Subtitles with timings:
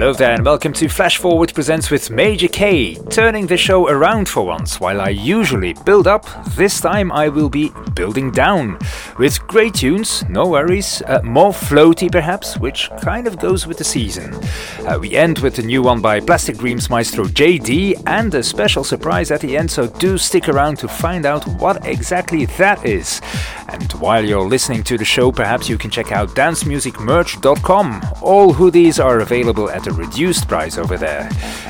[0.00, 4.30] Hello there, and welcome to Flash Forward Presents with Major K, turning the show around
[4.30, 4.80] for once.
[4.80, 6.24] While I usually build up,
[6.56, 8.78] this time I will be building down.
[9.18, 13.84] With great tunes, no worries, uh, more floaty perhaps, which kind of goes with the
[13.84, 14.32] season.
[14.86, 18.84] Uh, we end with a new one by Plastic Dreams maestro Jaydee, and a special
[18.84, 23.20] surprise at the end, so do stick around to find out what exactly that is.
[23.68, 28.02] And while you're listening to the show, perhaps you can check out dancemusicmerch.com.
[28.22, 31.28] All hoodies are available at reduced price over there.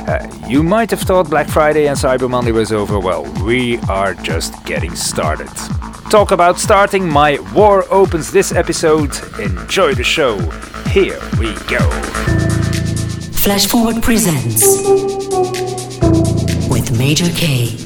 [0.08, 2.98] Uh, you might have thought Black Friday and Cyber Monday was over.
[2.98, 5.48] Well, we are just getting started.
[6.10, 9.12] Talk about starting, my war opens this episode.
[9.38, 10.38] Enjoy the show.
[10.90, 11.88] Here we go.
[13.32, 14.78] Flash Forward presents
[16.68, 17.76] with Major K.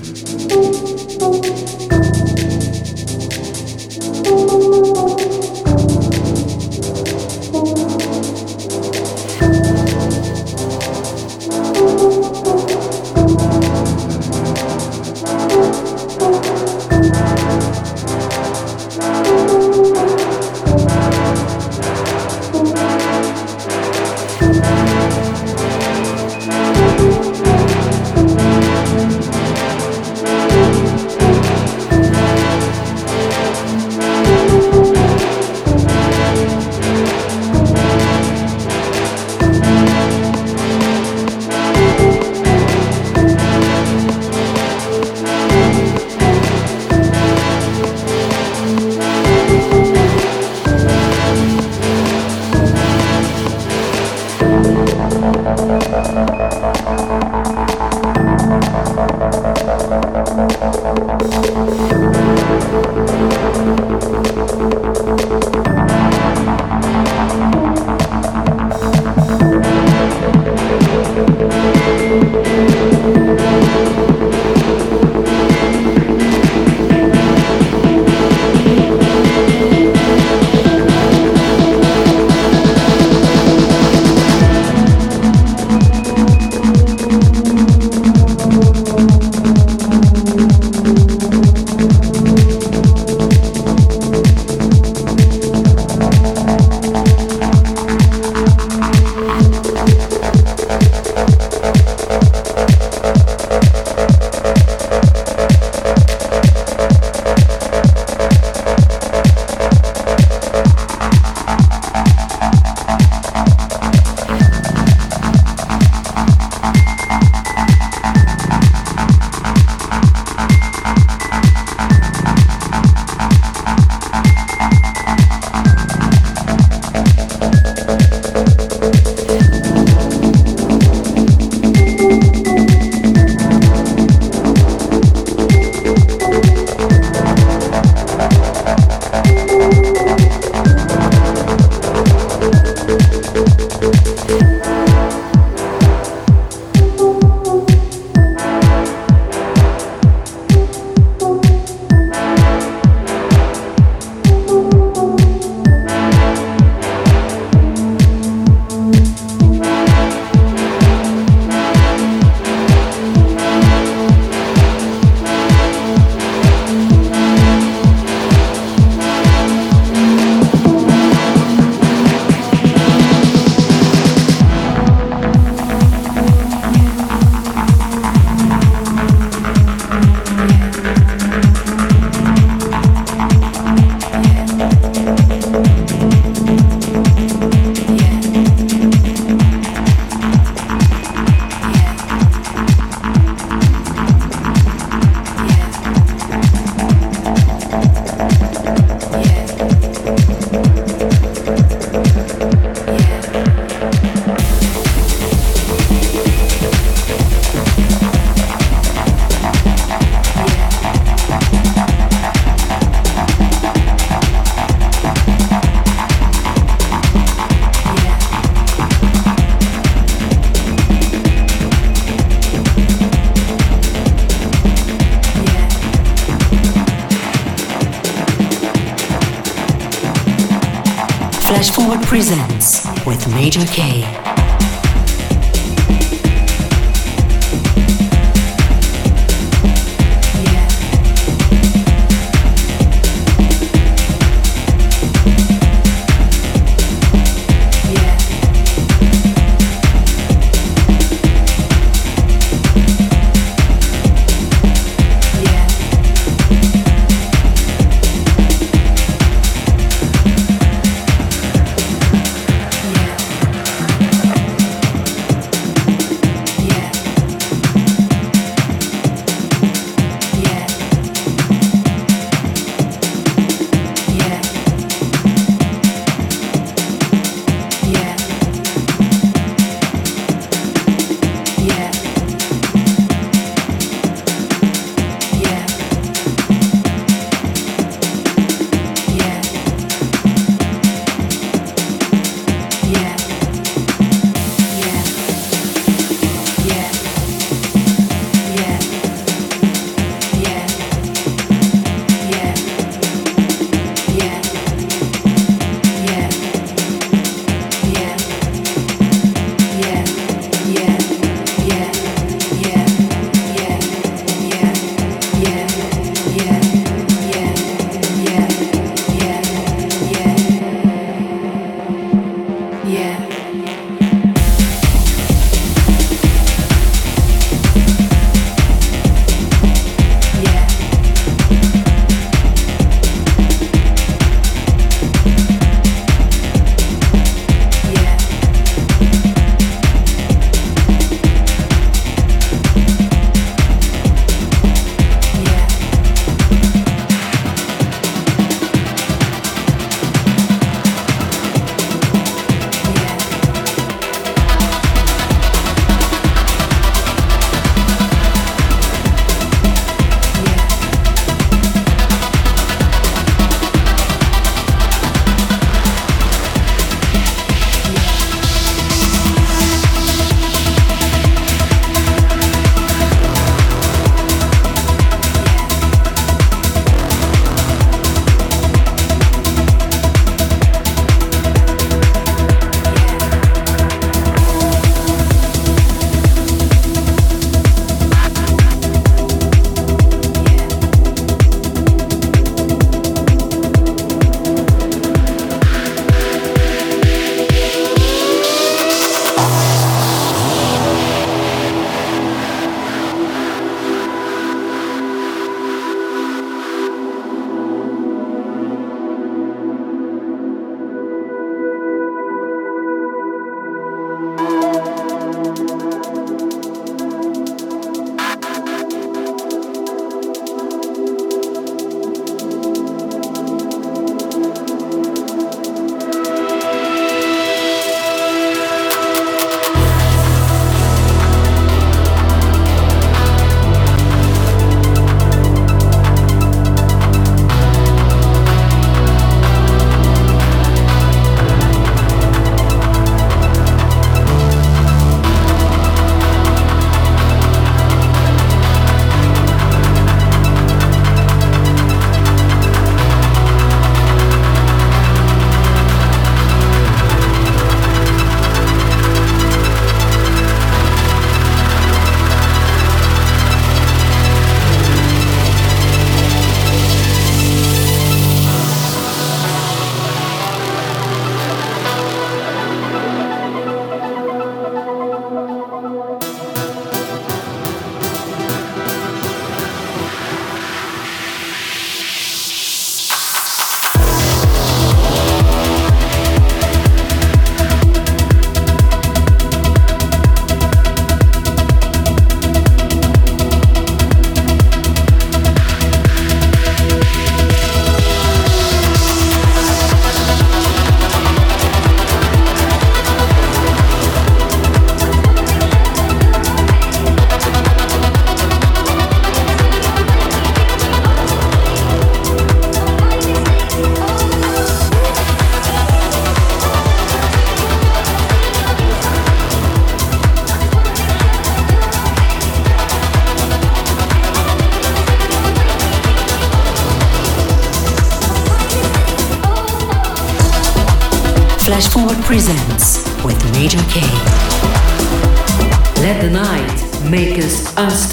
[232.14, 234.23] presents with Major K.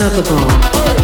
[0.02, 1.01] unstoppable.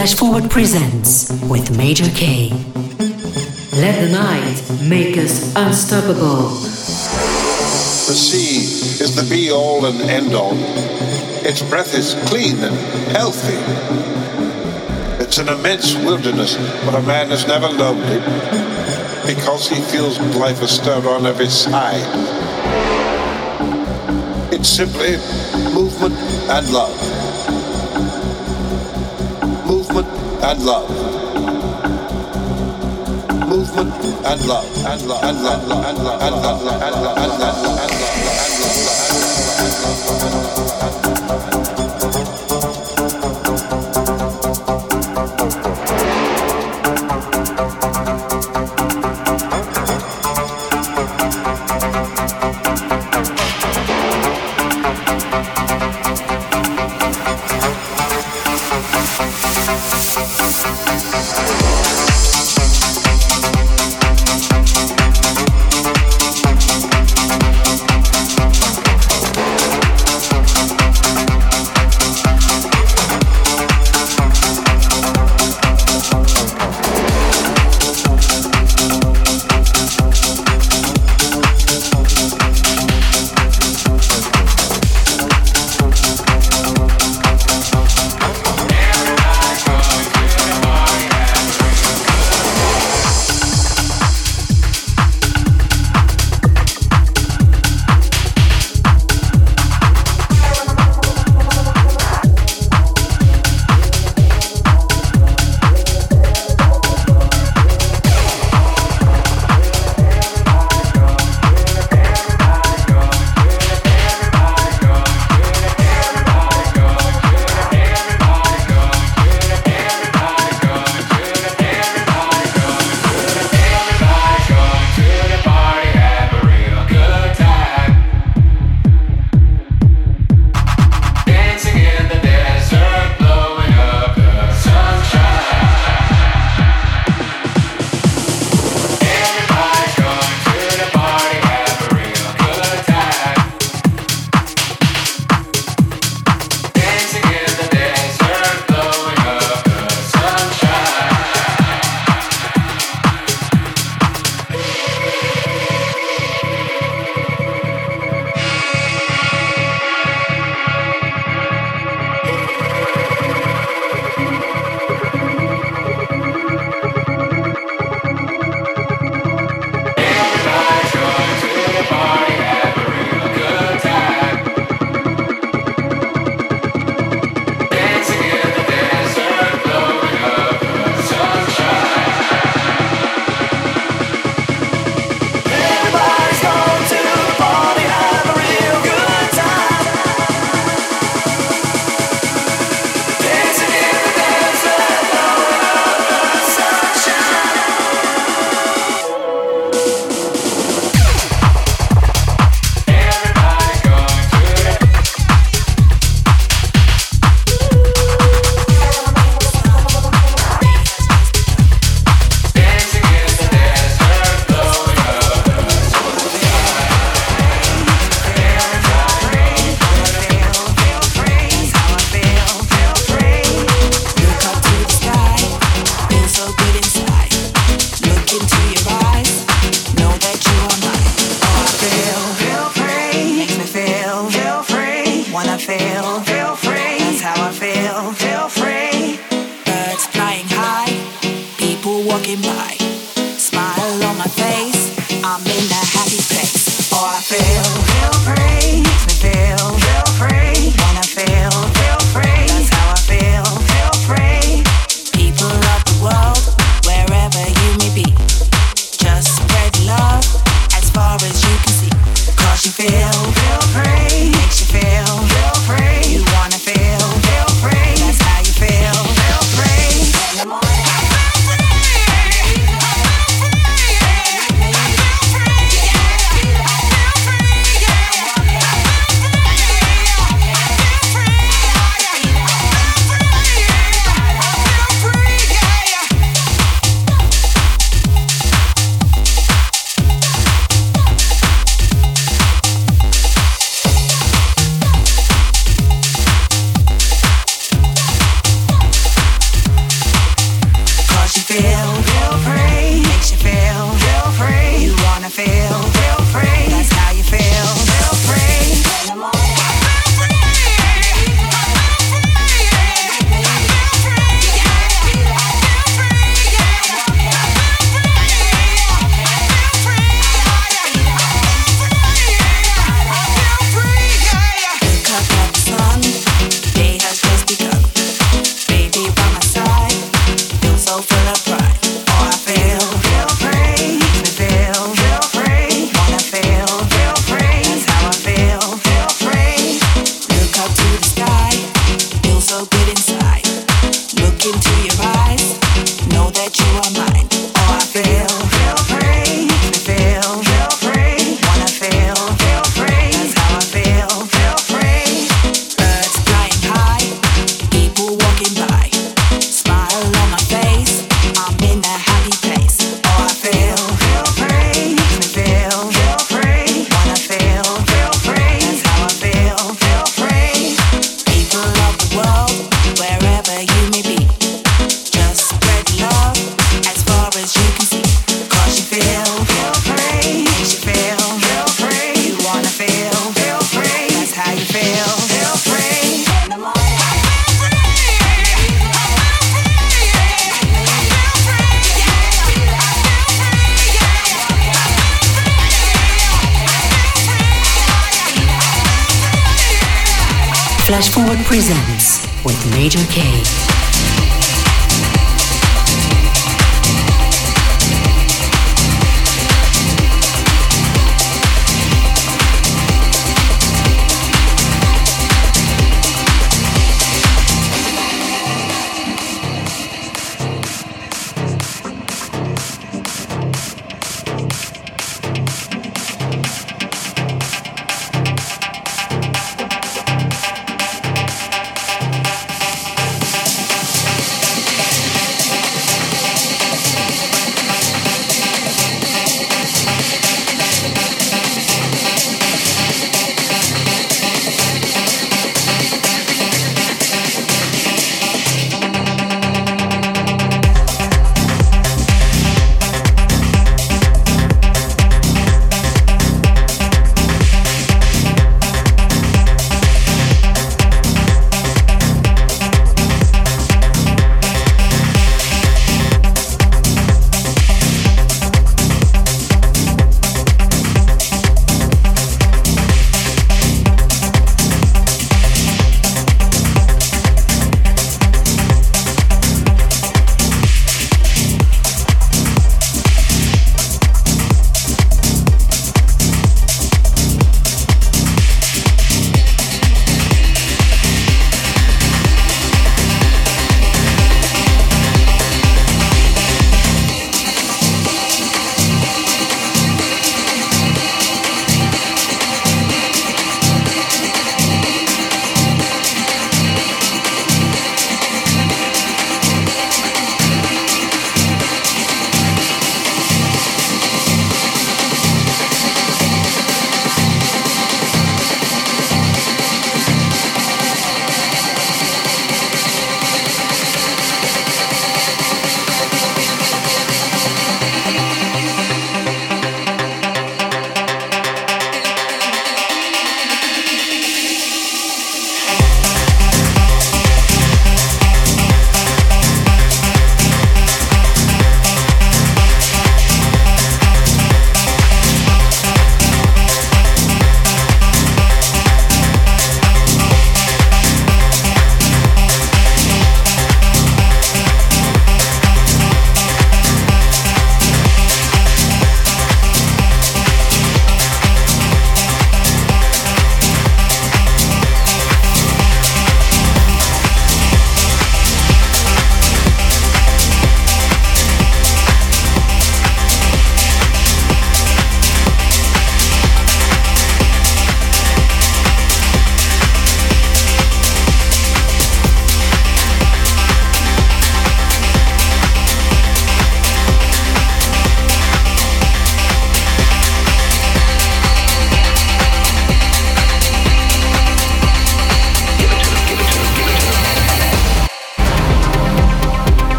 [0.00, 2.48] Flash Forward presents with Major K.
[3.76, 6.48] Let the night make us unstoppable.
[8.08, 8.60] The sea
[9.04, 10.54] is the be all and end all.
[11.44, 12.74] Its breath is clean and
[13.14, 13.58] healthy.
[15.22, 18.20] It's an immense wilderness, but a man is never lonely
[19.26, 22.08] because he feels life astir on every side.
[24.50, 25.18] It's simply
[25.74, 26.14] movement
[26.48, 27.09] and love
[30.50, 30.90] and love.
[33.48, 33.94] Movement
[34.26, 37.38] and love and love and love and love and love and love and love and
[37.40, 38.69] love and love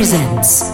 [0.00, 0.69] presents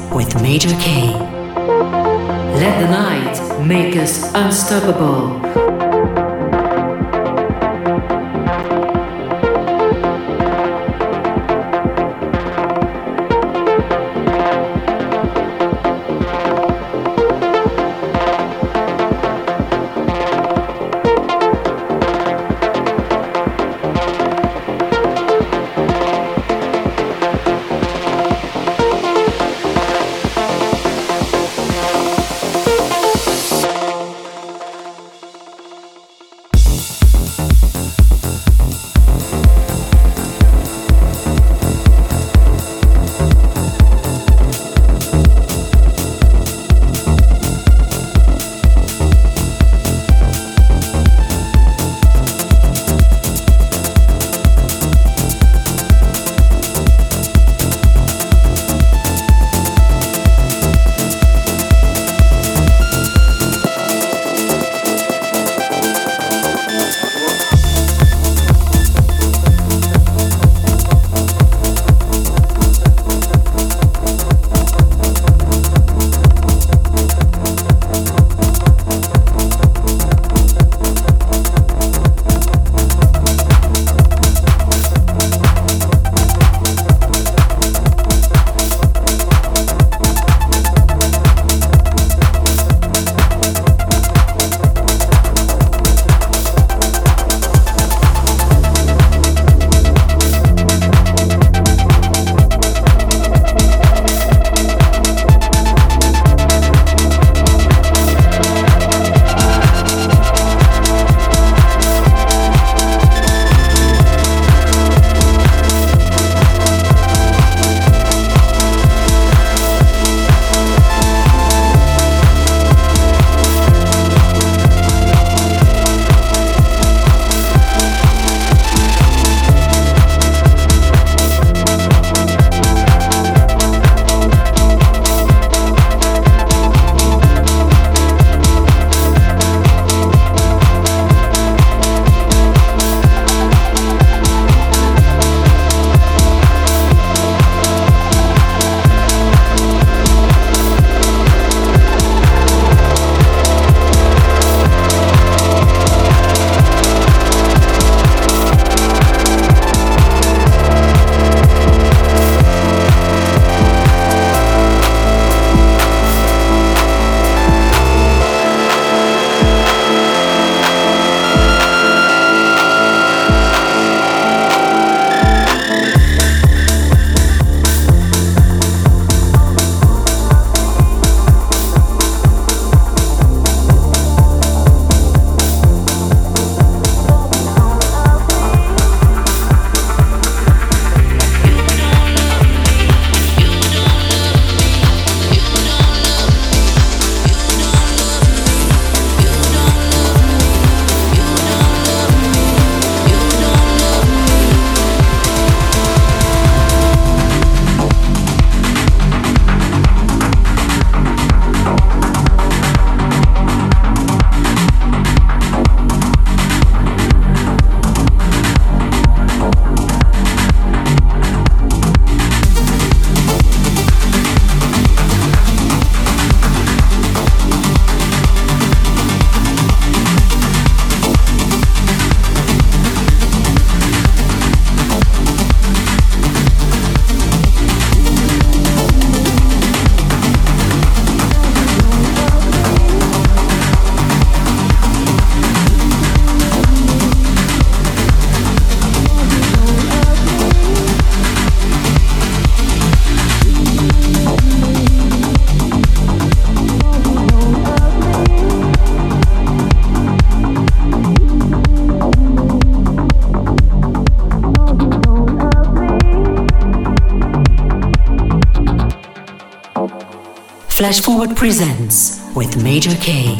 [270.76, 273.34] Flash Forward presents with Major K.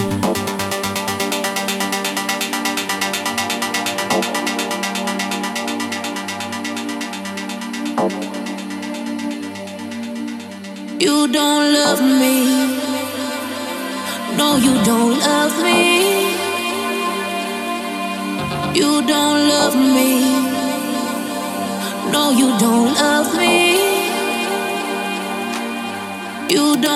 [10.99, 12.37] You don't love me.
[14.39, 16.31] No, you don't love me.
[18.75, 20.11] You don't love me.
[22.11, 23.46] No, you don't love me.
[26.49, 26.87] Presents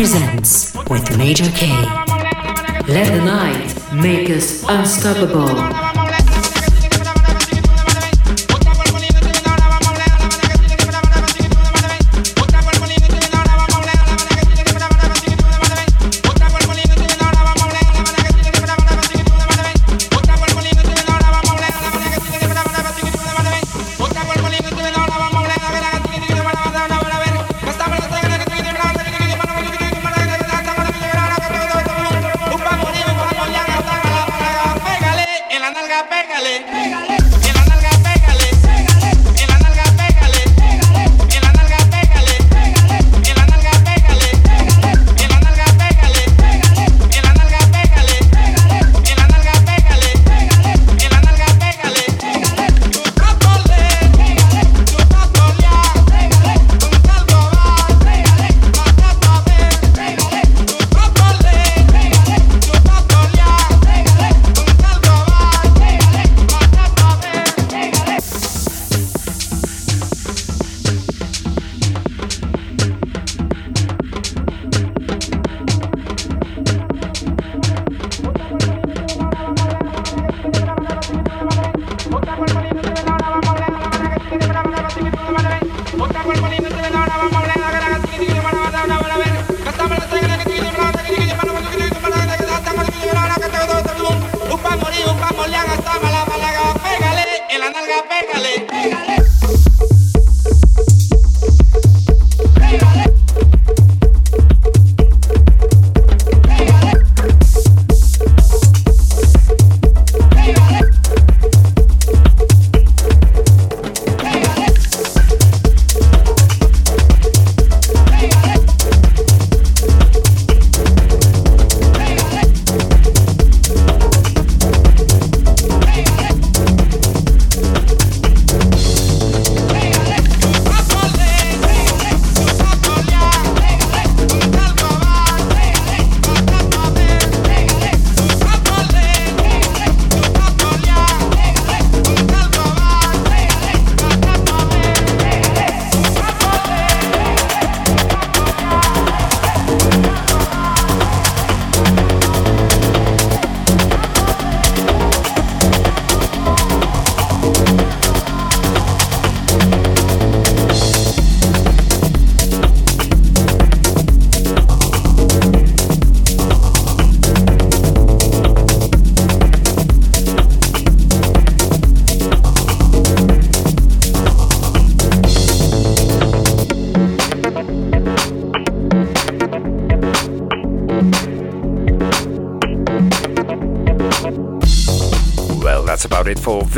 [0.00, 1.66] presents with Major K.
[2.88, 5.89] Let the night make us unstoppable.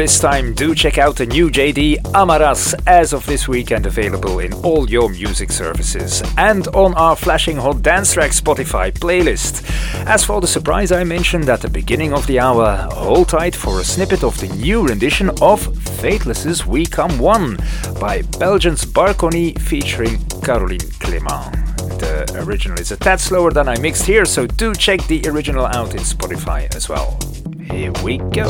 [0.03, 4.53] This time, do check out the new Jaydee Amaras as of this weekend available in
[4.53, 9.63] all your music services and on our Flashing Hot Dance Track Spotify playlist.
[10.09, 13.79] As for the surprise I mentioned at the beginning of the hour, hold tight for
[13.79, 15.61] a snippet of the new rendition of
[16.01, 17.59] Faithless's We Come One
[18.01, 21.79] by Belgians Barconi featuring Caroline Clément.
[22.01, 25.67] The original is a tad slower than I mixed here, so do check the original
[25.67, 27.21] out in Spotify as well.
[27.71, 28.49] Here we go.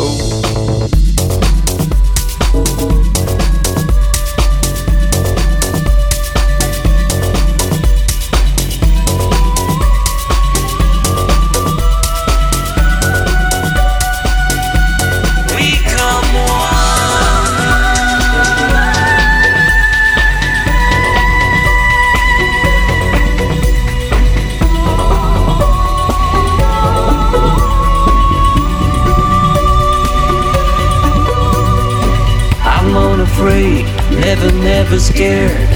[34.92, 35.68] Never, scared.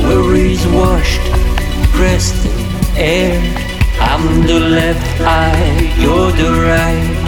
[0.00, 1.20] Worries washed,
[1.92, 3.40] pressed in air.
[4.00, 7.18] I'm the left eye, you're the right.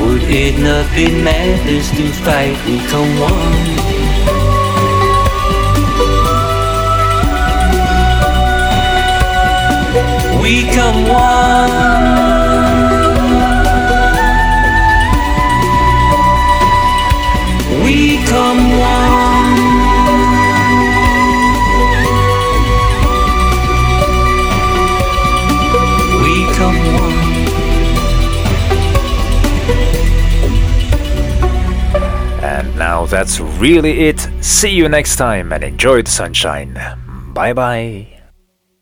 [0.00, 2.56] Would it not be madness to fight?
[2.66, 3.66] We come one.
[10.42, 12.29] We come one.
[33.06, 34.20] That's really it.
[34.40, 36.74] See you next time and enjoy the sunshine.
[37.34, 38.19] Bye bye.